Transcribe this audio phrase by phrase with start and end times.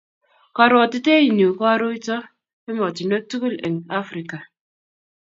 [0.55, 2.17] Karwotitoenyu ko aruto
[2.71, 4.37] emotinweek tugul eng Africa.